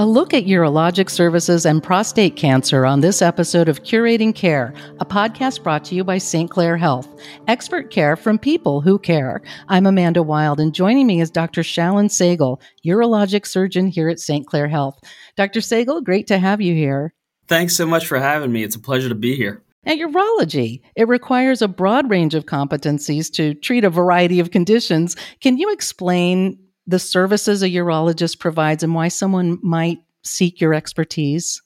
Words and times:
A 0.00 0.06
look 0.06 0.32
at 0.32 0.44
urologic 0.44 1.10
services 1.10 1.66
and 1.66 1.82
prostate 1.82 2.36
cancer 2.36 2.86
on 2.86 3.00
this 3.00 3.20
episode 3.20 3.68
of 3.68 3.82
Curating 3.82 4.32
Care, 4.32 4.72
a 5.00 5.04
podcast 5.04 5.64
brought 5.64 5.84
to 5.86 5.96
you 5.96 6.04
by 6.04 6.18
St. 6.18 6.48
Clair 6.48 6.76
Health. 6.76 7.08
Expert 7.48 7.90
care 7.90 8.14
from 8.14 8.38
people 8.38 8.80
who 8.80 8.96
care. 9.00 9.42
I'm 9.66 9.86
Amanda 9.86 10.22
Wild, 10.22 10.60
and 10.60 10.72
joining 10.72 11.08
me 11.08 11.20
is 11.20 11.32
Dr. 11.32 11.62
Shailen 11.62 12.06
Sehgal, 12.06 12.60
urologic 12.86 13.44
surgeon 13.44 13.88
here 13.88 14.08
at 14.08 14.20
St. 14.20 14.46
Clair 14.46 14.68
Health. 14.68 15.00
Dr. 15.36 15.58
Sehgal, 15.58 16.04
great 16.04 16.28
to 16.28 16.38
have 16.38 16.60
you 16.60 16.74
here. 16.74 17.12
Thanks 17.48 17.76
so 17.76 17.84
much 17.84 18.06
for 18.06 18.20
having 18.20 18.52
me. 18.52 18.62
It's 18.62 18.76
a 18.76 18.80
pleasure 18.80 19.08
to 19.08 19.16
be 19.16 19.34
here. 19.34 19.64
At 19.84 19.98
urology, 19.98 20.80
it 20.94 21.08
requires 21.08 21.60
a 21.60 21.66
broad 21.66 22.08
range 22.08 22.36
of 22.36 22.46
competencies 22.46 23.32
to 23.32 23.52
treat 23.54 23.82
a 23.82 23.90
variety 23.90 24.38
of 24.38 24.52
conditions. 24.52 25.16
Can 25.40 25.58
you 25.58 25.72
explain 25.72 26.56
the 26.88 26.98
services 26.98 27.62
a 27.62 27.68
urologist 27.68 28.38
provides 28.40 28.82
and 28.82 28.94
why 28.94 29.08
someone 29.08 29.58
might 29.62 29.98
seek 30.22 30.60
your 30.60 30.72
expertise? 30.72 31.62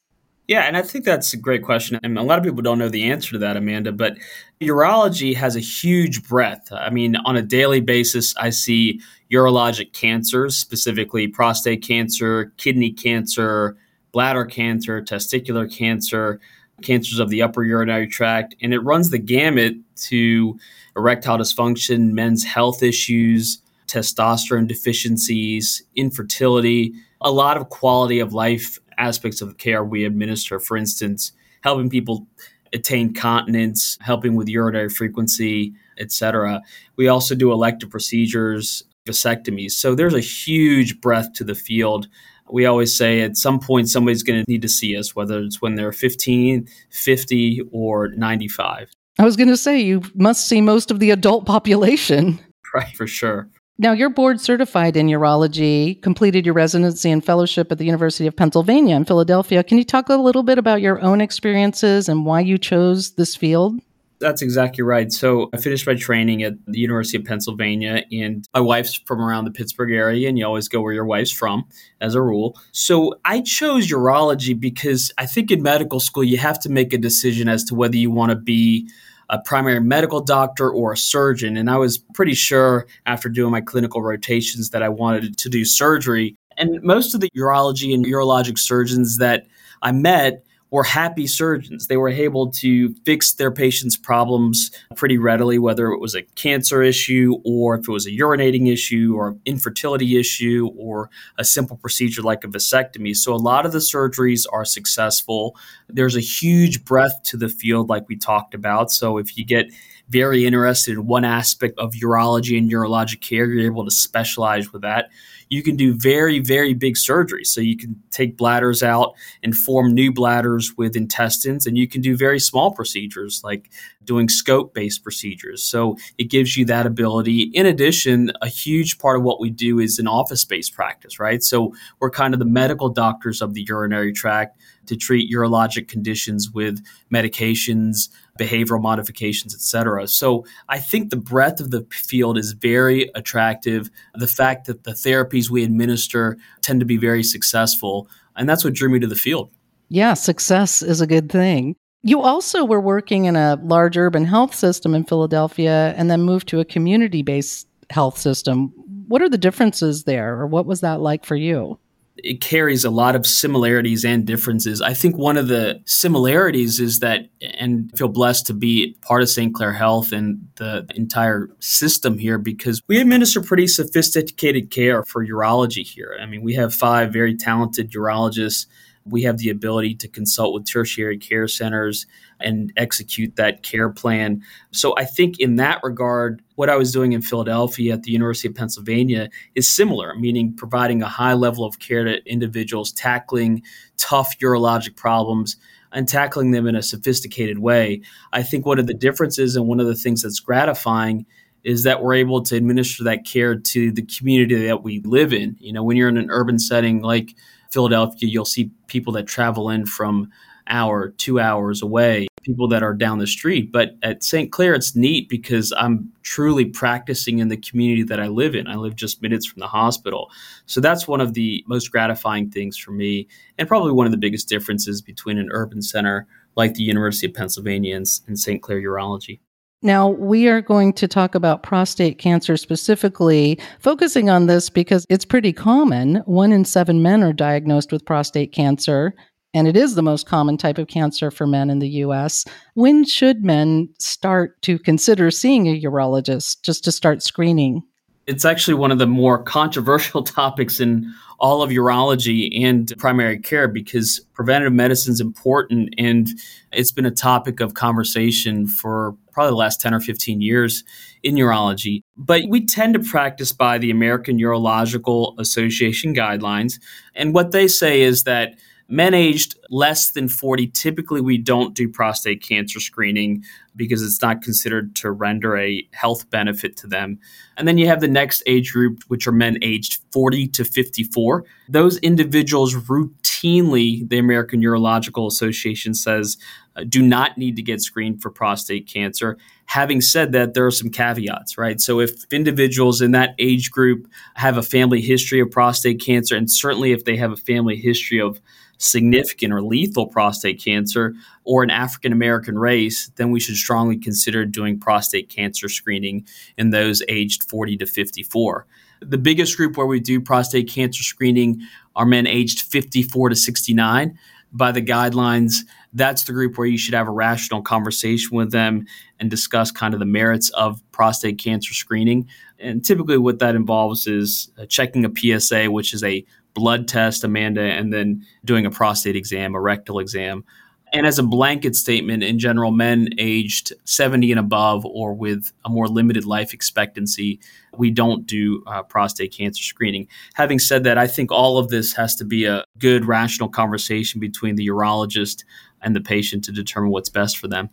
Yeah, 0.49 0.63
and 0.63 0.77
I 0.77 0.83
think 0.83 1.05
that's 1.05 1.33
a 1.33 1.37
great 1.37 1.63
question. 1.63 1.99
And 2.03 2.19
a 2.19 2.23
lot 2.23 2.39
of 2.39 2.45
people 2.45 2.61
don't 2.61 2.79
know 2.79 2.89
the 2.89 3.05
answer 3.05 3.31
to 3.31 3.39
that, 3.39 3.57
Amanda, 3.57 3.93
but 3.93 4.17
urology 4.61 5.35
has 5.37 5.55
a 5.55 5.61
huge 5.61 6.29
breadth. 6.29 6.73
I 6.73 6.91
mean, 6.91 7.15
on 7.25 7.37
a 7.37 7.43
daily 7.43 7.81
basis, 7.81 8.37
I 8.37 8.51
see 8.51 9.01
urologic 9.33 9.93
cancers, 9.93 10.57
specifically 10.57 11.29
prostate 11.29 11.83
cancer, 11.83 12.53
kidney 12.57 12.91
cancer, 12.91 13.77
bladder 14.11 14.45
cancer, 14.45 15.01
testicular 15.01 15.73
cancer, 15.73 16.41
cancers 16.83 17.21
of 17.21 17.31
the 17.31 17.43
upper 17.43 17.63
urinary 17.63 18.09
tract, 18.09 18.57
and 18.61 18.75
it 18.75 18.81
runs 18.81 19.11
the 19.11 19.19
gamut 19.19 19.77
to 19.95 20.59
erectile 20.97 21.39
dysfunction, 21.39 22.11
men's 22.11 22.43
health 22.43 22.83
issues, 22.83 23.62
testosterone 23.93 24.67
deficiencies, 24.67 25.83
infertility, 25.95 26.95
a 27.21 27.31
lot 27.31 27.57
of 27.57 27.69
quality 27.69 28.21
of 28.21 28.33
life 28.33 28.79
aspects 28.99 29.43
of 29.43 29.59
care 29.59 29.85
we 29.85 30.05
administer. 30.05 30.59
For 30.59 30.77
instance, 30.77 31.33
helping 31.63 31.91
people 31.91 32.27
attain 32.73 33.13
continence, 33.13 33.99
helping 34.01 34.35
with 34.35 34.49
urinary 34.49 34.89
frequency, 34.89 35.75
etc. 35.99 36.63
We 36.97 37.09
also 37.09 37.35
do 37.35 37.53
elective 37.53 37.91
procedures, 37.91 38.83
vasectomies. 39.07 39.73
So 39.73 39.95
there's 39.95 40.15
a 40.15 40.21
huge 40.21 41.01
breadth 41.01 41.35
to 41.35 41.45
the 41.45 41.55
field. 41.55 42.09
We 42.51 42.65
always 42.67 42.97
say 42.97 43.21
at 43.21 43.37
some 43.37 43.61
point 43.61 43.89
somebody's 43.89 44.23
going 44.23 44.43
to 44.43 44.51
need 44.51 44.63
to 44.63 44.69
see 44.69 44.97
us, 44.97 45.15
whether 45.15 45.41
it's 45.41 45.61
when 45.61 45.75
they're 45.75 45.93
15, 45.93 46.67
50, 46.91 47.63
or 47.73 48.09
95. 48.09 48.91
I 49.19 49.25
was 49.25 49.37
going 49.37 49.49
to 49.49 49.57
say, 49.57 49.81
you 49.81 50.03
must 50.15 50.47
see 50.47 50.61
most 50.61 50.91
of 50.91 50.99
the 50.99 51.11
adult 51.11 51.47
population. 51.47 52.41
Right, 52.75 52.97
for 52.97 53.07
sure. 53.07 53.51
Now, 53.79 53.93
you're 53.93 54.11
board 54.11 54.41
certified 54.41 54.97
in 54.97 55.07
urology, 55.07 56.01
completed 56.03 56.45
your 56.45 56.55
residency 56.55 57.11
and 57.11 57.25
fellowship 57.25 57.73
at 57.73 57.79
the 57.79 57.87
University 57.87 58.27
of 58.27 58.37
Pennsylvania 58.37 58.95
in 58.95 59.05
Philadelphia. 59.05 59.65
Can 59.65 59.79
you 59.79 59.85
talk 59.85 60.09
a 60.09 60.17
little 60.17 60.43
bit 60.43 60.59
about 60.59 60.83
your 60.83 61.01
own 61.01 61.21
experiences 61.21 62.09
and 62.09 62.27
why 62.27 62.41
you 62.41 62.59
chose 62.59 63.13
this 63.13 63.35
field? 63.35 63.81
That's 64.21 64.41
exactly 64.41 64.83
right. 64.85 65.11
So 65.11 65.51
I 65.53 65.57
finished 65.57 65.85
my 65.85 65.95
training 65.95 66.45
at 66.45 66.55
the 66.67 66.79
University 66.79 67.19
of 67.19 67.25
Pennsylvania, 67.25 68.05
and 68.13 68.47
my 68.55 68.61
wife's 68.61 68.95
from 68.95 69.21
around 69.21 69.47
the 69.47 69.51
Pittsburgh 69.51 69.91
area, 69.91 70.29
and 70.29 70.39
you 70.39 70.47
always 70.47 70.69
go 70.69 70.81
where 70.81 70.93
your 70.93 71.07
wife's 71.07 71.33
from, 71.33 71.65
as 72.01 72.15
a 72.15 72.23
rule. 72.23 72.57
So 72.71 73.19
I 73.25 73.41
chose 73.41 73.91
urology 73.91 74.59
because 74.59 75.13
I 75.19 75.27
think 75.27 75.51
in 75.51 75.61
medical 75.61 75.99
school 75.99 76.23
you 76.23 76.39
have 76.39 76.61
to 76.61 76.69
make 76.69 76.93
a 76.93 76.99
decision 76.99 77.49
as 77.49 77.65
to 77.65 77.75
whether 77.75 77.97
you 77.97 78.13
want 78.13 78.31
to 78.31 78.37
be 78.37 78.89
a 79.33 79.39
primary 79.39 79.81
medical 79.81 80.21
doctor 80.21 80.71
or 80.71 80.93
a 80.93 80.97
surgeon. 80.97 81.57
And 81.57 81.71
I 81.71 81.79
was 81.79 81.97
pretty 81.97 82.35
sure 82.35 82.87
after 83.07 83.31
doing 83.31 83.51
my 83.51 83.63
clinical 83.63 84.03
rotations 84.03 84.71
that 84.71 84.83
I 84.83 84.91
wanted 84.91 85.39
to 85.39 85.49
do 85.49 85.65
surgery. 85.65 86.37
And 86.59 86.81
most 86.83 87.15
of 87.15 87.21
the 87.21 87.31
urology 87.35 87.95
and 87.95 88.05
urologic 88.05 88.59
surgeons 88.59 89.17
that 89.19 89.47
I 89.81 89.91
met 89.91 90.45
were 90.73 90.83
happy 90.83 91.27
surgeons. 91.27 91.87
They 91.87 91.99
were 91.99 92.09
able 92.09 92.51
to 92.53 92.95
fix 93.05 93.35
their 93.35 93.51
patients' 93.51 93.97
problems 93.97 94.71
pretty 94.97 95.19
readily, 95.19 95.59
whether 95.59 95.93
it 95.93 96.01
was 96.01 96.15
a 96.15 96.23
cancer 96.23 96.83
issue 96.83 97.37
or 97.45 97.75
if 97.77 97.87
it 97.87 97.93
was 97.93 98.07
a 98.07 98.11
urinating 98.11 98.73
issue 98.73 99.15
or 99.15 99.37
infertility 99.45 100.19
issue 100.19 100.71
or 100.77 101.11
a 101.37 101.45
simple 101.45 101.77
procedure 101.77 102.23
like 102.23 102.43
a 102.43 102.49
vasectomy. 102.49 103.15
So 103.15 103.35
a 103.35 103.37
lot 103.37 103.67
of 103.67 103.73
the 103.73 103.79
surgeries 103.79 104.47
are 104.51 104.65
successful. 104.65 105.55
There's 105.91 106.17
a 106.17 106.21
huge 106.21 106.87
breadth 106.87 107.23
to 107.25 107.37
the 107.37 107.51
field, 107.51 107.91
like 107.91 108.09
we 108.09 108.17
talked 108.17 108.55
about. 108.55 108.91
So 108.91 109.19
if 109.19 109.37
you 109.37 109.45
get 109.45 109.67
very 110.09 110.47
interested 110.47 110.93
in 110.93 111.07
one 111.07 111.25
aspect 111.25 111.79
of 111.79 111.93
urology 111.93 112.57
and 112.57 112.71
urologic 112.71 113.21
care, 113.21 113.45
you're 113.45 113.67
able 113.67 113.85
to 113.85 113.91
specialize 113.91 114.73
with 114.73 114.83
that 114.83 115.11
you 115.53 115.63
can 115.63 115.77
do 115.77 115.93
very, 115.93 116.39
very 116.39 116.73
big 116.73 116.95
surgeries. 116.95 117.49
So 117.49 117.61
you 117.61 117.77
can 117.77 118.03
take 118.11 118.39
bladders 118.39 118.83
out 118.83 119.15
and 119.43 119.55
form 119.55 119.93
new 119.93 120.11
bladders 120.11 120.73
with 120.79 120.97
intestines, 120.97 121.67
and 121.67 121.77
you 121.77 121.87
can 121.87 122.01
do 122.01 122.17
very 122.17 122.41
small 122.41 122.71
procedures 122.73 123.43
like 123.45 123.71
doing 124.03 124.31
scope 124.31 124.73
based 124.73 125.03
procedures. 125.03 125.63
So 125.63 125.99
it 126.17 126.31
gives 126.31 126.57
you 126.57 126.65
that 126.65 126.87
ability. 126.87 127.51
In 127.53 127.67
addition, 127.67 128.33
a 128.41 128.49
huge 128.49 128.99
part 128.99 129.19
of 129.19 129.25
what 129.25 129.41
we 129.41 129.51
do 129.51 129.79
is 129.79 129.99
an 129.99 130.09
office 130.09 130.43
based 130.43 130.75
practice, 130.75 131.21
right? 131.21 131.43
So 131.43 131.75
we're 132.01 132.11
kind 132.11 132.33
of 132.33 132.41
the 132.41 132.47
medical 132.47 132.89
doctors 132.89 133.43
of 133.43 133.53
the 133.53 133.67
urinary 133.69 134.15
tract 134.15 134.59
to 134.87 134.97
treat 134.97 135.33
urologic 135.33 135.87
conditions 135.87 136.51
with 136.51 136.85
medications, 137.13 138.09
behavioral 138.39 138.81
modifications, 138.81 139.55
etc. 139.55 140.09
So 140.09 140.45
I 140.69 140.79
think 140.79 141.11
the 141.11 141.17
breadth 141.17 141.61
of 141.61 141.71
the 141.71 141.87
field 141.91 142.39
is 142.39 142.53
very 142.53 143.11
attractive. 143.15 143.91
The 144.15 144.27
fact 144.27 144.67
that 144.67 144.85
the 144.85 144.93
therapies 144.93 145.42
we 145.51 145.65
administer 145.65 146.37
tend 146.61 146.81
to 146.81 146.87
be 146.87 146.97
very 146.97 147.23
successful, 147.23 148.09
and 148.37 148.49
that's 148.49 148.65
what 148.65 148.75
drew 148.75 148.89
me 148.89 148.99
to 149.01 149.07
the 149.07 149.17
field. 149.17 149.51
Yeah, 149.89 150.15
success 150.15 150.83
is 150.83 151.01
a 151.01 151.07
good 151.07 151.31
thing. 151.31 151.77
You 152.03 152.21
also 152.21 152.65
were 152.65 152.81
working 152.81 153.27
in 153.27 153.37
a 153.37 153.61
large 153.63 153.97
urban 153.97 154.25
health 154.25 154.55
system 154.55 154.95
in 154.95 155.05
Philadelphia 155.05 155.95
and 155.97 156.11
then 156.11 156.23
moved 156.23 156.49
to 156.49 156.61
a 156.61 156.65
community 156.65 157.23
based 157.23 157.69
health 157.91 158.19
system. 158.19 158.73
What 159.07 159.23
are 159.23 159.29
the 159.29 159.39
differences 159.39 160.05
there, 160.05 160.41
or 160.41 160.47
what 160.47 160.67
was 160.67 160.81
that 160.81 161.01
like 161.01 161.25
for 161.25 161.37
you? 161.37 161.79
It 162.17 162.41
carries 162.41 162.85
a 162.85 162.91
lot 162.91 163.17
of 163.17 163.27
similarities 163.27 164.05
and 164.05 164.27
differences. 164.27 164.83
I 164.83 164.95
think 164.95 165.17
one 165.17 165.37
of 165.37 165.49
the 165.49 165.81
similarities 165.87 166.79
is 166.79 166.99
that, 167.01 167.29
and 167.41 167.91
I 167.93 167.97
feel 167.97 168.09
blessed 168.09 168.47
to 168.49 168.55
be 168.55 168.97
part 169.03 169.23
of 169.23 169.29
St. 169.29 169.55
Clair 169.55 169.73
Health 169.73 170.13
and 170.13 170.47
the 170.57 170.87
entire 170.95 171.49
system 171.59 172.19
here 172.19 172.39
because 172.39 172.83
we 172.87 173.01
administer 173.01 173.41
pretty 173.41 173.67
sophisticated 173.67 174.71
care 174.71 175.05
for 175.05 175.27
urology 175.27 175.87
here. 175.87 176.17
I 176.21 176.27
mean, 176.27 176.43
we 176.43 176.55
have 176.55 176.75
five 176.75 177.13
very 177.13 177.37
talented 177.37 177.91
urologists 177.93 178.67
we 179.05 179.23
have 179.23 179.39
the 179.39 179.51
ability 179.51 179.95
to 179.97 180.09
consult 180.09 180.55
with 180.55 180.67
tertiary 180.67 181.19
care 181.19 181.49
centers 181.49 182.07
and 182.41 182.73
execute 182.77 183.37
that 183.37 183.63
care 183.63 183.91
plan. 183.91 184.43
So 184.71 184.95
I 184.97 185.05
think 185.05 185.39
in 185.41 185.57
that 185.57 185.81
regard, 185.83 186.43
what 186.57 186.71
I 186.71 186.77
was 186.77 186.93
doing 186.93 187.13
in 187.13 187.23
Philadelphia 187.23 187.95
at 187.95 188.03
the 188.03 188.13
University 188.13 188.49
of 188.49 188.55
Pennsylvania 188.55 189.29
is 189.55 189.69
similar, 189.69 190.15
meaning 190.17 190.55
providing 190.55 191.03
a 191.03 191.09
high 191.09 191.35
level 191.35 191.65
of 191.65 191.79
care 191.79 192.05
to 192.05 192.25
individuals, 192.31 192.93
tackling 192.93 193.63
tough 193.97 194.39
urologic 194.39 194.97
problems 194.97 195.57
and 195.93 196.09
tackling 196.09 196.53
them 196.53 196.67
in 196.67 196.75
a 196.75 196.83
sophisticated 196.83 197.59
way. 197.59 198.03
I 198.33 198.43
think 198.43 198.65
one 198.65 198.79
of 198.79 198.87
the 198.87 198.95
differences 198.95 199.57
and 199.57 199.67
one 199.67 199.81
of 199.81 199.87
the 199.87 199.95
things 199.95 200.23
that's 200.23 200.41
gratifying 200.41 201.27
is 201.65 201.85
that 201.85 202.03
we're 202.03 202.15
able 202.15 202.43
to 202.43 202.57
administer 202.57 203.05
that 203.05 203.25
care 203.25 203.55
to 203.55 203.93
the 203.93 204.03
community 204.03 204.67
that 204.67 204.83
we 204.83 205.01
live 205.01 205.33
in. 205.33 205.57
You 205.61 205.73
know, 205.73 205.85
when 205.85 205.97
you're 205.97 206.09
in 206.09 206.17
an 206.17 206.31
urban 206.31 206.59
setting 206.59 207.03
like 207.03 207.37
Philadelphia, 207.73 208.29
you'll 208.29 208.45
see 208.45 208.71
people 208.87 209.13
that 209.15 209.27
travel 209.27 209.71
in 209.71 209.87
from 209.87 210.31
hour, 210.69 211.09
two 211.09 211.41
hours 211.41 211.83
away, 211.83 212.29
people 212.43 212.69
that 212.69 212.83
are 212.83 212.95
down 212.95 213.19
the 213.19 213.27
street. 213.27 213.73
But 213.73 213.97
at 214.03 214.23
St. 214.23 214.53
Clair, 214.53 214.75
it's 214.75 214.95
neat 214.95 215.29
because 215.29 215.73
I'm 215.77 216.11
truly 216.23 216.65
practicing 216.65 217.39
in 217.39 217.49
the 217.49 217.57
community 217.57 218.03
that 218.05 218.21
I 218.21 218.29
live 218.29 218.55
in. 218.55 218.67
I 218.67 218.77
live 218.77 218.95
just 218.95 219.23
minutes 219.23 219.47
from 219.47 219.61
the 219.61 219.67
hospital. 219.67 220.31
So 220.67 220.81
that's 220.81 221.09
one 221.09 221.21
of 221.21 221.35
the 221.35 221.65
most 221.67 221.91
gratifying 221.91 222.51
things 222.51 222.77
for 222.77 222.93
me, 222.93 223.27
and 223.59 223.69
probably 223.69 223.93
one 223.93 224.07
of 224.07 224.13
the 224.13 224.19
biggest 224.19 224.49
differences 224.49 225.01
between 225.01 225.39
an 225.39 225.49
urban 225.51 225.83
center 225.83 226.27
like 226.57 226.75
the 226.75 226.83
University 226.83 227.27
of 227.27 227.35
Pennsylvania 227.35 227.97
and, 227.97 228.07
and 228.27 228.39
St. 228.39 228.63
Clair 228.63 228.81
Urology. 228.81 229.41
Now, 229.85 230.11
we 230.11 230.47
are 230.47 230.61
going 230.61 230.93
to 230.95 231.09
talk 231.09 231.35
about 231.35 231.65
prostate 231.65 232.19
cancer 232.19 232.57
specifically, 232.57 233.59
focusing 233.81 234.31
on 234.31 234.47
this 234.47 234.71
because 234.71 235.05
it's 235.09 235.25
pretty 235.25 235.53
common. 235.53 236.23
One 236.27 236.53
in 236.53 236.65
seven 236.65 237.03
men 237.03 237.25
are 237.25 237.33
diagnosed 237.33 237.91
with 237.91 238.07
prostate 238.07 238.53
cancer, 238.53 239.13
and 239.53 239.67
it 239.67 239.77
is 239.77 239.97
the 239.97 240.03
most 240.03 240.27
common 240.27 240.57
type 240.57 240.79
of 240.79 240.87
cancer 240.87 241.33
for 241.33 241.49
men 241.49 241.69
in 241.69 241.81
the 241.81 241.89
US. 241.89 242.45
When 242.75 243.05
should 243.05 243.45
men 243.45 243.89
start 243.99 244.63
to 244.63 244.79
consider 244.79 245.33
seeing 245.33 245.67
a 245.67 245.81
urologist 245.81 246.63
just 246.63 246.85
to 246.85 246.93
start 246.93 247.21
screening? 247.21 247.83
It's 248.27 248.45
actually 248.45 248.75
one 248.75 248.91
of 248.91 248.99
the 248.99 249.07
more 249.07 249.43
controversial 249.43 250.23
topics 250.23 250.81
in 250.81 251.13
all 251.43 251.61
of 251.61 251.71
urology 251.71 252.65
and 252.65 252.93
primary 252.99 253.37
care 253.37 253.67
because 253.67 254.21
preventative 254.33 254.73
medicine 254.73 255.13
is 255.13 255.21
important 255.21 255.93
and 255.99 256.29
it's 256.71 256.93
been 256.93 257.05
a 257.05 257.11
topic 257.11 257.59
of 257.59 257.75
conversation 257.75 258.69
for 258.69 259.17
probably 259.33 259.51
the 259.51 259.57
last 259.57 259.81
10 259.81 259.93
or 259.93 259.99
15 259.99 260.41
years 260.41 260.85
in 261.25 261.35
urology. 261.35 262.03
But 262.17 262.43
we 262.49 262.65
tend 262.65 262.95
to 262.95 263.01
practice 263.01 263.51
by 263.51 263.79
the 263.79 263.91
American 263.91 264.39
Urological 264.39 265.35
Association 265.41 266.15
guidelines. 266.15 266.75
And 267.17 267.35
what 267.35 267.51
they 267.51 267.67
say 267.67 268.03
is 268.03 268.23
that 268.23 268.55
men 268.89 269.13
aged 269.13 269.59
less 269.69 270.13
than 270.13 270.29
40, 270.29 270.69
typically 270.69 271.21
we 271.21 271.39
don't 271.39 271.75
do 271.75 271.89
prostate 271.89 272.41
cancer 272.41 272.79
screening 272.79 273.43
because 273.75 274.03
it's 274.03 274.21
not 274.21 274.43
considered 274.43 274.95
to 274.97 275.11
render 275.11 275.57
a 275.57 275.87
health 275.93 276.29
benefit 276.31 276.77
to 276.79 276.87
them. 276.87 277.19
And 277.57 277.67
then 277.67 277.79
you 277.79 277.87
have 277.87 278.01
the 278.01 278.09
next 278.09 278.43
age 278.47 278.73
group, 278.73 279.03
which 279.09 279.27
are 279.27 279.33
men 279.33 279.59
aged 279.63 280.01
40 280.13 280.49
to 280.49 280.65
54. 280.65 281.45
Those 281.69 281.99
individuals 281.99 282.75
routinely, 282.75 284.09
the 284.09 284.19
American 284.19 284.63
Urological 284.63 285.27
Association 285.27 285.95
says, 285.95 286.37
uh, 286.75 286.85
do 286.89 287.03
not 287.03 287.37
need 287.37 287.57
to 287.57 287.63
get 287.63 287.83
screened 287.83 288.23
for 288.23 288.31
prostate 288.31 288.87
cancer. 288.87 289.37
Having 289.67 290.01
said 290.01 290.33
that, 290.33 290.55
there 290.55 290.67
are 290.67 290.71
some 290.71 290.91
caveats, 290.91 291.59
right? 291.59 291.81
So, 291.81 292.01
if 292.01 292.25
individuals 292.33 293.03
in 293.03 293.11
that 293.13 293.35
age 293.39 293.71
group 293.71 294.09
have 294.35 294.57
a 294.57 294.63
family 294.63 295.03
history 295.03 295.41
of 295.41 295.51
prostate 295.51 296.01
cancer, 296.01 296.35
and 296.35 296.51
certainly 296.51 296.93
if 296.93 297.05
they 297.05 297.17
have 297.17 297.33
a 297.33 297.37
family 297.37 297.77
history 297.77 298.21
of 298.21 298.41
significant 298.79 299.53
or 299.53 299.63
lethal 299.63 300.07
prostate 300.07 300.63
cancer 300.63 301.15
or 301.45 301.63
an 301.63 301.71
African 301.71 302.13
American 302.13 302.59
race, 302.59 303.11
then 303.17 303.31
we 303.31 303.41
should 303.41 303.57
strongly 303.57 303.97
consider 303.97 304.45
doing 304.45 304.79
prostate 304.79 305.29
cancer 305.29 305.69
screening 305.69 306.27
in 306.57 306.71
those 306.71 307.03
aged 307.09 307.49
40 307.49 307.77
to 307.79 307.87
54. 307.87 308.67
The 309.01 309.19
biggest 309.19 309.57
group 309.57 309.77
where 309.77 309.87
we 309.87 310.01
do 310.01 310.21
prostate 310.21 310.69
cancer 310.69 311.03
screening 311.03 311.61
are 311.97 312.07
men 312.07 312.27
aged 312.27 312.63
54 312.63 313.31
to 313.31 313.37
69. 313.37 314.19
By 314.55 314.71
the 314.71 314.83
guidelines, 314.83 315.55
that's 315.95 316.25
the 316.25 316.33
group 316.33 316.59
where 316.59 316.67
you 316.67 316.77
should 316.77 316.95
have 316.95 317.09
a 317.09 317.13
rational 317.13 317.63
conversation 317.63 318.37
with 318.37 318.53
them 318.53 318.87
and 319.19 319.31
discuss 319.31 319.71
kind 319.71 319.95
of 319.95 320.01
the 320.01 320.07
merits 320.07 320.51
of 320.51 320.83
prostate 320.93 321.39
cancer 321.39 321.73
screening. 321.73 322.29
And 322.59 322.85
typically, 322.85 323.19
what 323.19 323.39
that 323.39 323.55
involves 323.55 324.07
is 324.07 324.51
uh, 324.59 324.67
checking 324.67 325.05
a 325.05 325.11
PSA, 325.41 325.71
which 325.71 325.95
is 325.95 326.05
a 326.05 326.25
blood 326.55 326.87
test, 326.87 327.25
Amanda, 327.25 327.63
and 327.63 327.93
then 327.93 328.25
doing 328.45 328.67
a 328.67 328.71
prostate 328.71 329.17
exam, 329.17 329.55
a 329.55 329.61
rectal 329.61 329.99
exam. 329.99 330.45
And 330.93 331.07
as 331.07 331.19
a 331.19 331.23
blanket 331.23 331.75
statement, 331.75 332.23
in 332.23 332.39
general, 332.39 332.71
men 332.71 333.09
aged 333.17 333.73
70 333.85 334.31
and 334.31 334.39
above 334.39 334.85
or 334.85 335.15
with 335.15 335.51
a 335.65 335.71
more 335.71 335.89
limited 335.89 336.27
life 336.27 336.53
expectancy, 336.53 337.41
we 337.79 337.91
don't 337.91 338.27
do 338.27 338.63
uh, 338.67 338.83
prostate 338.83 339.33
cancer 339.33 339.63
screening. 339.63 340.07
Having 340.35 340.59
said 340.59 340.85
that, 340.85 340.99
I 340.99 341.07
think 341.07 341.33
all 341.33 341.57
of 341.57 341.69
this 341.69 341.95
has 341.95 342.15
to 342.17 342.25
be 342.25 342.45
a 342.45 342.65
good, 342.79 343.07
rational 343.07 343.49
conversation 343.49 344.21
between 344.21 344.57
the 344.57 344.67
urologist 344.69 345.45
and 345.81 345.97
the 345.97 346.01
patient 346.01 346.45
to 346.45 346.53
determine 346.53 346.91
what's 346.91 347.09
best 347.09 347.39
for 347.39 347.49
them. 347.49 347.71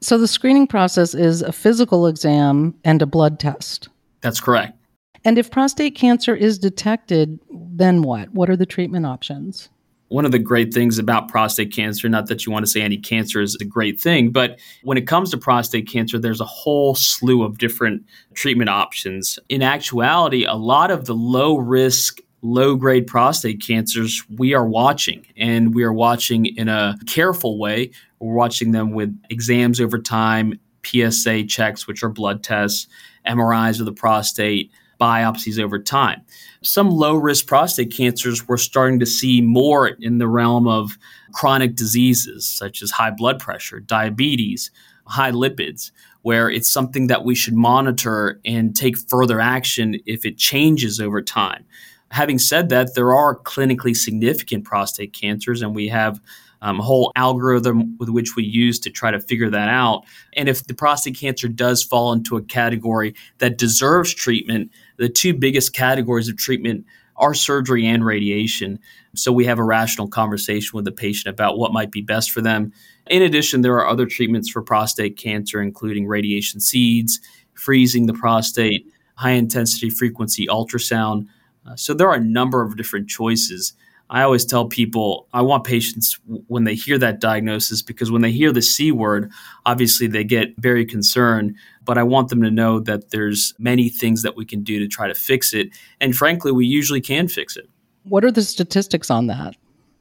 So 0.00 0.16
the 0.16 0.28
screening 0.28 0.66
process 0.66 1.14
is 1.14 1.42
a 1.42 1.52
physical 1.52 2.06
exam 2.06 2.74
and 2.84 3.02
a 3.02 3.06
blood 3.06 3.38
test. 3.38 3.88
That's 4.22 4.40
correct. 4.40 4.78
And 5.24 5.38
if 5.38 5.50
prostate 5.50 5.94
cancer 5.94 6.34
is 6.34 6.58
detected, 6.58 7.38
then 7.50 8.02
what? 8.02 8.32
What 8.32 8.48
are 8.48 8.56
the 8.56 8.66
treatment 8.66 9.04
options? 9.04 9.68
One 10.08 10.24
of 10.24 10.32
the 10.32 10.38
great 10.38 10.72
things 10.72 10.98
about 10.98 11.28
prostate 11.28 11.72
cancer, 11.72 12.08
not 12.08 12.26
that 12.28 12.46
you 12.46 12.52
want 12.52 12.64
to 12.64 12.70
say 12.70 12.80
any 12.80 12.96
cancer 12.96 13.40
is 13.40 13.56
a 13.60 13.64
great 13.64 14.00
thing, 14.00 14.30
but 14.30 14.58
when 14.84 14.96
it 14.96 15.06
comes 15.06 15.30
to 15.30 15.38
prostate 15.38 15.88
cancer, 15.88 16.18
there's 16.18 16.40
a 16.40 16.44
whole 16.44 16.94
slew 16.94 17.42
of 17.42 17.58
different 17.58 18.04
treatment 18.34 18.70
options. 18.70 19.38
In 19.48 19.62
actuality, 19.62 20.44
a 20.44 20.54
lot 20.54 20.90
of 20.90 21.06
the 21.06 21.14
low 21.14 21.56
risk 21.56 22.20
low 22.42 22.76
grade 22.76 23.06
prostate 23.06 23.60
cancers 23.60 24.22
we 24.36 24.54
are 24.54 24.66
watching 24.66 25.26
and 25.36 25.74
we 25.74 25.82
are 25.82 25.92
watching 25.92 26.46
in 26.46 26.68
a 26.68 26.96
careful 27.06 27.58
way 27.58 27.90
we're 28.20 28.34
watching 28.34 28.72
them 28.72 28.92
with 28.92 29.18
exams 29.30 29.80
over 29.80 29.98
time 29.98 30.58
psa 30.84 31.42
checks 31.44 31.86
which 31.88 32.04
are 32.04 32.10
blood 32.10 32.44
tests 32.44 32.86
mris 33.26 33.80
of 33.80 33.86
the 33.86 33.92
prostate 33.92 34.70
biopsies 34.98 35.58
over 35.58 35.78
time. 35.78 36.22
Some 36.62 36.90
low 36.90 37.14
risk 37.14 37.46
prostate 37.46 37.92
cancers 37.92 38.46
we're 38.48 38.56
starting 38.56 38.98
to 39.00 39.06
see 39.06 39.40
more 39.40 39.88
in 39.88 40.18
the 40.18 40.28
realm 40.28 40.66
of 40.66 40.98
chronic 41.32 41.74
diseases 41.74 42.46
such 42.46 42.82
as 42.82 42.90
high 42.90 43.10
blood 43.10 43.38
pressure, 43.38 43.80
diabetes, 43.80 44.70
high 45.06 45.32
lipids, 45.32 45.90
where 46.22 46.50
it's 46.50 46.70
something 46.72 47.06
that 47.06 47.24
we 47.24 47.34
should 47.34 47.54
monitor 47.54 48.40
and 48.44 48.74
take 48.74 48.96
further 48.96 49.40
action 49.40 50.00
if 50.06 50.24
it 50.24 50.38
changes 50.38 51.00
over 51.00 51.22
time. 51.22 51.64
Having 52.10 52.38
said 52.38 52.68
that, 52.70 52.94
there 52.94 53.14
are 53.14 53.38
clinically 53.38 53.94
significant 53.94 54.64
prostate 54.64 55.12
cancers, 55.12 55.62
and 55.62 55.74
we 55.74 55.88
have 55.88 56.20
um, 56.62 56.80
a 56.80 56.82
whole 56.82 57.12
algorithm 57.16 57.96
with 57.98 58.08
which 58.08 58.36
we 58.36 58.44
use 58.44 58.78
to 58.80 58.90
try 58.90 59.10
to 59.10 59.20
figure 59.20 59.50
that 59.50 59.68
out. 59.68 60.04
And 60.34 60.48
if 60.48 60.66
the 60.66 60.74
prostate 60.74 61.16
cancer 61.16 61.48
does 61.48 61.82
fall 61.82 62.12
into 62.12 62.36
a 62.36 62.42
category 62.42 63.14
that 63.38 63.58
deserves 63.58 64.14
treatment, 64.14 64.70
the 64.96 65.08
two 65.08 65.34
biggest 65.34 65.74
categories 65.74 66.28
of 66.28 66.36
treatment 66.36 66.84
are 67.16 67.34
surgery 67.34 67.86
and 67.86 68.04
radiation. 68.04 68.78
So 69.14 69.32
we 69.32 69.46
have 69.46 69.58
a 69.58 69.64
rational 69.64 70.08
conversation 70.08 70.76
with 70.76 70.84
the 70.84 70.92
patient 70.92 71.32
about 71.32 71.58
what 71.58 71.72
might 71.72 71.90
be 71.90 72.02
best 72.02 72.30
for 72.30 72.40
them. 72.42 72.72
In 73.06 73.22
addition, 73.22 73.62
there 73.62 73.74
are 73.76 73.86
other 73.86 74.06
treatments 74.06 74.50
for 74.50 74.62
prostate 74.62 75.16
cancer, 75.16 75.62
including 75.62 76.06
radiation 76.06 76.60
seeds, 76.60 77.20
freezing 77.54 78.06
the 78.06 78.12
prostate, 78.12 78.86
high 79.14 79.30
intensity 79.30 79.90
frequency 79.90 80.46
ultrasound. 80.46 81.26
Uh, 81.66 81.76
so 81.76 81.94
there 81.94 82.08
are 82.08 82.16
a 82.16 82.20
number 82.20 82.62
of 82.62 82.76
different 82.76 83.08
choices. 83.08 83.72
I 84.08 84.22
always 84.22 84.44
tell 84.44 84.68
people 84.68 85.26
I 85.32 85.42
want 85.42 85.64
patients 85.64 86.18
when 86.46 86.64
they 86.64 86.74
hear 86.74 86.98
that 86.98 87.20
diagnosis 87.20 87.82
because 87.82 88.10
when 88.10 88.22
they 88.22 88.30
hear 88.30 88.52
the 88.52 88.62
C 88.62 88.92
word, 88.92 89.30
obviously 89.64 90.06
they 90.06 90.24
get 90.24 90.54
very 90.58 90.86
concerned. 90.86 91.56
But 91.84 91.98
I 91.98 92.02
want 92.02 92.28
them 92.28 92.42
to 92.42 92.50
know 92.50 92.80
that 92.80 93.10
there's 93.10 93.54
many 93.58 93.88
things 93.88 94.22
that 94.22 94.36
we 94.36 94.44
can 94.44 94.62
do 94.62 94.78
to 94.78 94.88
try 94.88 95.08
to 95.08 95.14
fix 95.14 95.52
it. 95.52 95.70
And 96.00 96.14
frankly, 96.14 96.52
we 96.52 96.66
usually 96.66 97.00
can 97.00 97.28
fix 97.28 97.56
it. 97.56 97.68
What 98.04 98.24
are 98.24 98.30
the 98.30 98.42
statistics 98.42 99.10
on 99.10 99.26
that? 99.26 99.56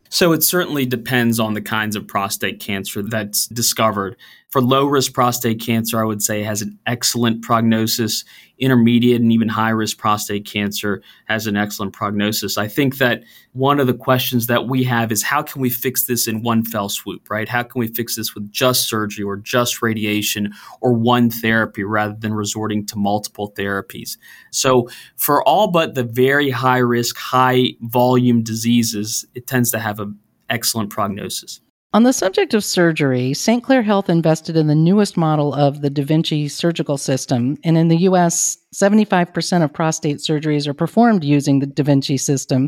So 0.10 0.32
it 0.32 0.44
certainly 0.44 0.86
depends 0.86 1.40
on 1.40 1.56
the 1.56 1.62
kinds 1.62 1.96
of 1.96 2.08
prostate 2.08 2.60
cancer 2.60 3.02
that's 3.02 3.48
discovered. 3.48 4.16
For 4.56 4.62
low 4.62 4.86
risk 4.86 5.12
prostate 5.12 5.60
cancer, 5.60 6.02
I 6.02 6.06
would 6.06 6.24
say 6.24 6.42
has 6.44 6.62
an 6.62 6.80
excellent 6.88 7.42
prognosis. 7.42 8.24
Intermediate 8.58 9.20
and 9.20 9.34
even 9.34 9.50
high 9.50 9.72
risk 9.72 9.98
prostate 9.98 10.46
cancer 10.46 11.02
has 11.26 11.46
an 11.46 11.58
excellent 11.58 11.92
prognosis. 11.92 12.58
I 12.58 12.70
think 12.70 12.98
that 13.00 13.24
one 13.52 13.82
of 13.82 13.88
the 13.88 13.94
questions 13.94 14.48
that 14.48 14.70
we 14.70 14.86
have 14.86 15.12
is 15.12 15.24
how 15.24 15.42
can 15.42 15.62
we 15.62 15.70
fix 15.70 16.06
this 16.06 16.26
in 16.26 16.42
one 16.42 16.64
fell 16.64 16.88
swoop, 16.88 17.30
right? 17.30 17.50
How 17.50 17.64
can 17.64 17.80
we 17.82 17.88
fix 17.88 18.16
this 18.16 18.34
with 18.34 18.50
just 18.50 18.88
surgery 18.88 19.26
or 19.26 19.36
just 19.36 19.82
radiation 19.82 20.54
or 20.80 20.94
one 20.94 21.30
therapy 21.30 21.84
rather 21.84 22.16
than 22.18 22.34
resorting 22.34 22.86
to 22.86 22.96
multiple 22.96 23.52
therapies? 23.58 24.16
So, 24.54 24.88
for 25.18 25.44
all 25.44 25.70
but 25.70 25.96
the 25.96 26.06
very 26.06 26.50
high 26.50 26.78
risk, 26.78 27.18
high 27.18 27.72
volume 27.82 28.42
diseases, 28.42 29.26
it 29.36 29.48
tends 29.48 29.70
to 29.72 29.80
have 29.80 30.00
an 30.00 30.18
excellent 30.50 30.92
prognosis. 30.92 31.60
On 31.96 32.04
the 32.04 32.12
subject 32.12 32.54
of 32.54 32.66
surgery, 32.66 33.34
St. 33.34 33.64
Clair 33.64 33.82
Health 33.82 34.10
invested 34.10 34.58
in 34.58 34.68
the 34.68 34.76
newest 34.76 35.16
model 35.16 35.54
of 35.54 35.80
the 35.80 35.90
Da 35.90 36.04
Vinci 36.04 36.50
surgical 36.50 36.98
system. 36.98 37.56
And 37.64 37.78
in 37.78 37.88
the 37.88 38.00
US, 38.00 38.58
75% 38.76 39.64
of 39.64 39.72
prostate 39.72 40.18
surgeries 40.18 40.68
are 40.68 40.74
performed 40.74 41.24
using 41.24 41.60
the 41.60 41.68
Da 41.68 41.84
Vinci 41.84 42.18
system. 42.18 42.68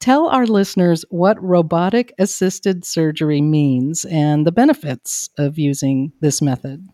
Tell 0.00 0.26
our 0.26 0.46
listeners 0.48 1.04
what 1.10 1.40
robotic 1.40 2.12
assisted 2.18 2.84
surgery 2.84 3.40
means 3.40 4.04
and 4.04 4.44
the 4.44 4.50
benefits 4.50 5.30
of 5.38 5.60
using 5.60 6.10
this 6.20 6.42
method 6.42 6.88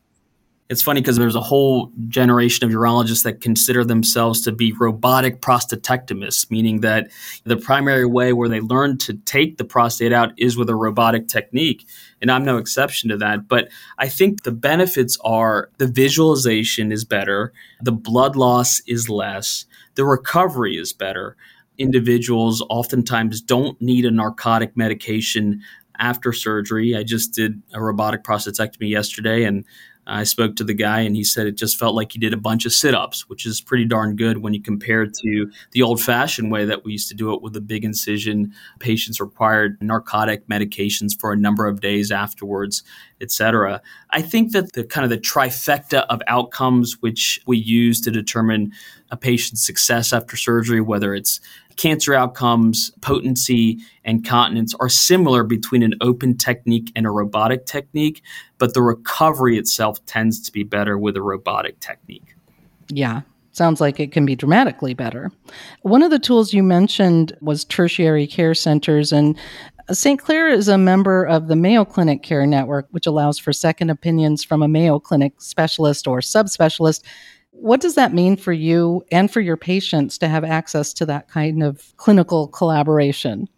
it's 0.73 0.81
funny 0.83 1.03
because 1.03 1.19
there's 1.19 1.35
a 1.35 1.41
whole 1.43 1.93
generation 2.09 2.65
of 2.65 2.73
urologists 2.73 3.25
that 3.25 3.43
consider 3.43 3.85
themselves 3.85 4.41
to 4.41 4.53
be 4.53 4.73
robotic 4.73 5.43
prostatectomists, 5.43 6.51
meaning 6.51 6.81
that 6.81 7.11
the 7.45 7.59
primary 7.59 8.07
way 8.07 8.33
where 8.33 8.49
they 8.49 8.61
learn 8.61 8.97
to 8.97 9.13
take 9.13 9.59
the 9.59 9.65
prostate 9.65 10.15
out 10.15 10.33
is 10.39 10.57
with 10.57 10.71
a 10.71 10.75
robotic 10.75 11.29
technique. 11.29 11.87
And 12.23 12.31
I'm 12.31 12.43
no 12.47 12.57
exception 12.57 13.11
to 13.11 13.19
that. 13.19 13.49
But 13.49 13.69
I 13.99 14.09
think 14.09 14.45
the 14.45 14.51
benefits 14.51 15.19
are 15.23 15.69
the 15.77 15.87
visualization 15.87 16.91
is 16.91 17.05
better, 17.05 17.53
the 17.83 17.93
blood 17.93 18.35
loss 18.35 18.81
is 18.87 19.11
less, 19.11 19.67
the 19.95 20.07
recovery 20.07 20.79
is 20.79 20.95
better. 20.95 21.37
Individuals 21.77 22.63
oftentimes 22.71 23.43
don't 23.43 23.79
need 23.83 24.07
a 24.07 24.11
narcotic 24.11 24.75
medication 24.75 25.61
after 25.99 26.33
surgery. 26.33 26.97
I 26.97 27.03
just 27.03 27.35
did 27.35 27.61
a 27.75 27.83
robotic 27.83 28.25
prostatectomy 28.25 28.89
yesterday 28.89 29.45
and 29.45 29.67
I 30.07 30.25
spoke 30.25 30.57
to 30.57 30.65
the 30.65 30.75
guy 30.75 31.01
and 31.01 31.15
he 31.15 31.23
said 31.23 31.47
it 31.47 31.57
just 31.57 31.79
felt 31.79 31.95
like 31.95 32.13
he 32.13 32.19
did 32.19 32.35
a 32.35 32.39
bunch 32.39 32.67
of 32.67 32.73
sit 32.73 32.95
ups, 32.95 33.29
which 33.29 33.47
is 33.47 33.61
pretty 33.61 33.85
darn 33.85 34.17
good 34.17 34.39
when 34.39 34.53
you 34.53 34.61
compare 34.61 35.03
it 35.03 35.15
to 35.23 35.51
the 35.71 35.83
old 35.83 36.01
fashioned 36.01 36.51
way 36.51 36.65
that 36.65 36.85
we 36.85 36.93
used 36.93 37.09
to 37.09 37.15
do 37.15 37.33
it 37.33 37.41
with 37.41 37.55
a 37.57 37.61
big 37.61 37.85
incision. 37.85 38.53
Patients 38.81 39.21
required 39.21 39.79
narcotic 39.81 40.49
medications 40.49 41.19
for 41.19 41.33
a 41.33 41.37
number 41.37 41.67
of 41.69 41.81
days 41.81 42.11
afterwards, 42.11 42.83
etc. 43.21 43.81
I 44.11 44.23
think 44.23 44.53
that 44.53 44.73
the 44.73 44.83
kind 44.83 45.05
of 45.05 45.11
the 45.11 45.19
trifecta 45.19 46.05
of 46.11 46.21
outcomes 46.27 47.01
which 47.01 47.41
we 47.47 47.57
use 47.57 48.01
to 48.01 48.11
determine 48.11 48.73
a 49.13 49.17
patient's 49.17 49.65
success 49.65 50.13
after 50.13 50.37
surgery, 50.37 50.81
whether 50.81 51.15
it's 51.15 51.41
cancer 51.77 52.15
outcomes, 52.15 52.91
potency, 53.01 53.79
and 54.05 54.25
continence 54.25 54.75
are 54.81 54.89
similar 54.89 55.45
between 55.45 55.83
an 55.83 55.95
open 56.01 56.37
technique 56.37 56.91
and 56.97 57.07
a 57.07 57.11
robotic 57.11 57.67
technique, 57.67 58.23
but 58.59 58.75
the 58.75 58.83
recovery 58.83 59.59
itself 59.59 60.05
tends 60.07 60.41
to 60.43 60.53
be 60.53 60.63
better 60.63 60.99
with 60.99 61.17
a 61.17 61.23
robotic 61.23 61.79
technique. 61.81 62.35
Yeah. 62.89 63.23
sounds 63.53 63.81
like 63.81 64.01
it 64.01 64.13
can 64.13 64.25
be 64.25 64.35
dramatically 64.35 64.95
better. 64.95 65.31
One 65.83 66.03
of 66.03 66.11
the 66.11 66.19
tools 66.19 66.53
you 66.53 66.63
mentioned 66.63 67.37
was 67.41 67.65
tertiary 67.65 68.27
care 68.27 68.55
centers, 68.55 69.13
and 69.13 69.37
St. 69.91 70.21
Clair 70.21 70.49
is 70.49 70.69
a 70.69 70.79
member 70.79 71.25
of 71.25 71.49
the 71.49 71.57
Mayo 71.57 71.85
Clinic 71.85 72.23
Care 72.23 72.47
Network, 72.47 72.87
which 72.93 73.07
allows 73.07 73.39
for 73.39 73.53
second 73.53 73.91
opinions 73.91 74.45
from 74.45 74.63
a 74.63 74.69
Mayo 74.69 74.99
Clinic 74.99 75.41
specialist 75.41 76.07
or 76.07 76.21
subspecialist. 76.21 77.03
What 77.63 77.81
does 77.81 77.95
that 77.95 78.13
mean 78.13 78.37
for 78.37 78.53
you 78.53 79.05
and 79.13 79.31
for 79.31 79.41
your 79.41 79.57
patients 79.57 80.19
to 80.19 80.27
have 80.27 80.43
access 80.43 80.93
to 80.95 81.07
that 81.07 81.29
kind 81.29 81.63
of 81.63 81.97
clinical 81.97 82.49
collaboration? 82.49 83.49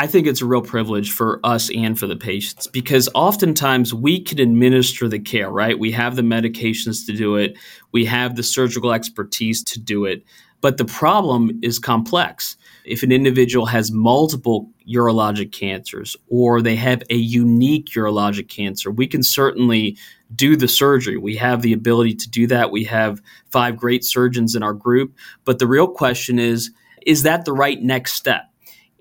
I 0.00 0.06
think 0.06 0.26
it's 0.26 0.40
a 0.40 0.46
real 0.46 0.62
privilege 0.62 1.12
for 1.12 1.40
us 1.44 1.68
and 1.68 1.98
for 1.98 2.06
the 2.06 2.16
patients 2.16 2.66
because 2.66 3.10
oftentimes 3.14 3.92
we 3.92 4.22
can 4.22 4.38
administer 4.38 5.06
the 5.06 5.18
care, 5.18 5.50
right? 5.50 5.78
We 5.78 5.92
have 5.92 6.16
the 6.16 6.22
medications 6.22 7.04
to 7.04 7.12
do 7.12 7.36
it, 7.36 7.58
we 7.92 8.06
have 8.06 8.36
the 8.36 8.42
surgical 8.42 8.94
expertise 8.94 9.62
to 9.64 9.78
do 9.78 10.06
it. 10.06 10.24
But 10.62 10.78
the 10.78 10.86
problem 10.86 11.60
is 11.62 11.78
complex. 11.78 12.56
If 12.86 13.02
an 13.02 13.10
individual 13.10 13.66
has 13.66 13.90
multiple 13.90 14.70
urologic 14.88 15.52
cancers 15.52 16.16
or 16.28 16.62
they 16.62 16.76
have 16.76 17.02
a 17.10 17.16
unique 17.16 17.86
urologic 17.86 18.48
cancer, 18.48 18.90
we 18.90 19.06
can 19.06 19.22
certainly 19.22 19.98
do 20.34 20.56
the 20.56 20.68
surgery. 20.68 21.16
We 21.16 21.36
have 21.36 21.62
the 21.62 21.72
ability 21.72 22.14
to 22.14 22.30
do 22.30 22.46
that. 22.46 22.70
We 22.70 22.84
have 22.84 23.20
five 23.50 23.76
great 23.76 24.04
surgeons 24.04 24.54
in 24.54 24.62
our 24.62 24.72
group. 24.72 25.14
But 25.44 25.58
the 25.58 25.66
real 25.66 25.88
question 25.88 26.38
is 26.38 26.70
is 27.06 27.22
that 27.22 27.44
the 27.44 27.52
right 27.52 27.80
next 27.80 28.14
step? 28.14 28.50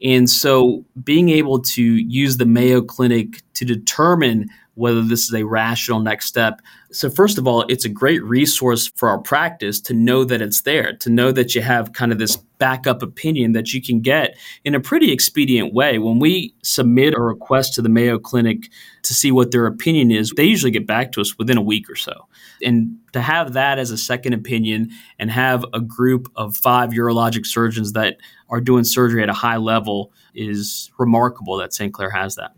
And 0.03 0.29
so 0.29 0.85
being 1.03 1.29
able 1.29 1.61
to 1.61 1.83
use 1.83 2.37
the 2.37 2.45
Mayo 2.45 2.81
Clinic 2.81 3.41
to 3.53 3.65
determine 3.65 4.49
whether 4.75 5.01
this 5.01 5.23
is 5.23 5.33
a 5.33 5.43
rational 5.43 5.99
next 5.99 6.25
step. 6.25 6.61
So, 6.91 7.09
first 7.09 7.37
of 7.37 7.47
all, 7.47 7.63
it's 7.67 7.85
a 7.85 7.89
great 7.89 8.23
resource 8.23 8.87
for 8.87 9.09
our 9.09 9.17
practice 9.17 9.81
to 9.81 9.93
know 9.93 10.23
that 10.25 10.41
it's 10.41 10.61
there, 10.61 10.95
to 10.97 11.09
know 11.09 11.31
that 11.31 11.55
you 11.55 11.61
have 11.61 11.93
kind 11.93 12.11
of 12.11 12.19
this 12.19 12.37
backup 12.57 13.01
opinion 13.01 13.51
that 13.53 13.73
you 13.73 13.81
can 13.81 13.99
get 13.99 14.37
in 14.63 14.75
a 14.75 14.79
pretty 14.79 15.11
expedient 15.11 15.73
way. 15.73 15.97
When 15.97 16.19
we 16.19 16.53
submit 16.63 17.13
a 17.13 17.21
request 17.21 17.73
to 17.73 17.81
the 17.81 17.89
Mayo 17.89 18.17
Clinic 18.17 18.69
to 19.03 19.13
see 19.13 19.31
what 19.31 19.51
their 19.51 19.65
opinion 19.65 20.11
is, 20.11 20.31
they 20.35 20.45
usually 20.45 20.71
get 20.71 20.87
back 20.87 21.11
to 21.13 21.21
us 21.21 21.37
within 21.37 21.57
a 21.57 21.61
week 21.61 21.89
or 21.89 21.95
so. 21.95 22.27
And 22.63 22.97
to 23.13 23.21
have 23.21 23.53
that 23.53 23.77
as 23.77 23.91
a 23.91 23.97
second 23.97 24.33
opinion 24.33 24.89
and 25.19 25.31
have 25.31 25.65
a 25.73 25.81
group 25.81 26.31
of 26.35 26.55
five 26.55 26.91
urologic 26.91 27.45
surgeons 27.45 27.93
that 27.93 28.17
are 28.49 28.61
doing 28.61 28.83
surgery 28.83 29.23
at 29.23 29.29
a 29.29 29.33
high 29.33 29.57
level 29.57 30.11
is 30.33 30.91
remarkable 30.97 31.57
that 31.57 31.73
St. 31.73 31.93
Clair 31.93 32.09
has 32.09 32.35
that. 32.35 32.51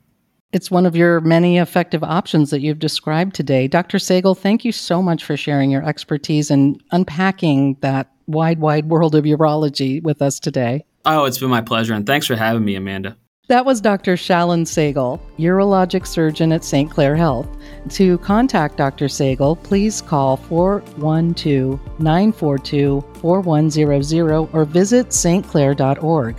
It's 0.53 0.71
one 0.71 0.85
of 0.85 0.95
your 0.95 1.19
many 1.21 1.57
effective 1.57 2.03
options 2.03 2.51
that 2.51 2.61
you've 2.61 2.79
described 2.79 3.35
today. 3.35 3.67
Dr. 3.67 3.97
Sehgal, 3.97 4.37
thank 4.37 4.63
you 4.63 4.71
so 4.71 5.01
much 5.01 5.23
for 5.23 5.35
sharing 5.35 5.69
your 5.69 5.85
expertise 5.85 6.49
and 6.49 6.81
unpacking 6.91 7.77
that 7.81 8.11
wide, 8.27 8.59
wide 8.59 8.87
world 8.87 9.13
of 9.13 9.25
urology 9.25 10.01
with 10.01 10.21
us 10.21 10.39
today. 10.39 10.85
Oh, 11.05 11.25
it's 11.25 11.37
been 11.37 11.49
my 11.49 11.61
pleasure. 11.61 11.93
And 11.93 12.05
thanks 12.05 12.27
for 12.27 12.35
having 12.35 12.63
me, 12.63 12.75
Amanda. 12.75 13.17
That 13.47 13.65
was 13.65 13.79
Dr. 13.79 14.15
Shailen 14.17 14.65
Sehgal, 14.65 15.21
urologic 15.39 16.05
surgeon 16.05 16.51
at 16.51 16.65
St. 16.65 16.91
Clair 16.91 17.15
Health. 17.15 17.47
To 17.91 18.17
contact 18.17 18.75
Dr. 18.75 19.05
Sehgal, 19.05 19.63
please 19.63 20.01
call 20.01 20.35
412 20.35 21.79
942 21.99 23.01
4100 23.21 24.49
or 24.51 24.65
visit 24.65 25.09
stclair.org. 25.09 26.35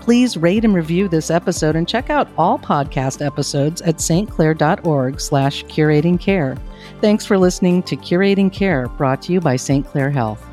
Please 0.00 0.36
rate 0.36 0.64
and 0.66 0.74
review 0.74 1.08
this 1.08 1.30
episode 1.30 1.76
and 1.76 1.88
check 1.88 2.10
out 2.10 2.28
all 2.36 2.58
podcast 2.58 3.24
episodes 3.24 3.80
at 3.82 3.96
stclair.org 3.96 5.18
slash 5.18 5.64
curating 5.64 6.20
care. 6.20 6.58
Thanks 7.00 7.24
for 7.24 7.38
listening 7.38 7.82
to 7.84 7.96
Curating 7.96 8.52
Care, 8.52 8.88
brought 8.88 9.22
to 9.22 9.32
you 9.32 9.40
by 9.40 9.56
St. 9.56 9.86
Clair 9.86 10.10
Health. 10.10 10.49